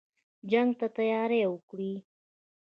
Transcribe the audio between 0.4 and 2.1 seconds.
جنګ ته تیاری وکړی.